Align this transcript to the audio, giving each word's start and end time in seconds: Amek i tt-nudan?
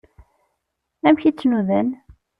Amek 1.07 1.23
i 1.29 1.31
tt-nudan? 1.31 1.89